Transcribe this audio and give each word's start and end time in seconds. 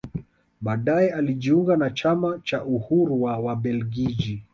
Baadae 0.61 1.09
alijiunga 1.09 1.77
na 1.77 1.89
chama 1.89 2.39
cha 2.43 2.63
Uhuru 2.63 3.21
wa 3.23 3.37
Wabelgiji 3.37 4.43